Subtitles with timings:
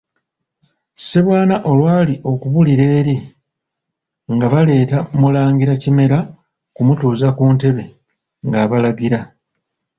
[0.99, 3.15] Ssebwana olwali okubulira eri,
[4.33, 6.19] nga baleeta Mulangira Kimera
[6.75, 7.83] kumutuuza ku ntebe,
[8.47, 9.19] nga balagira.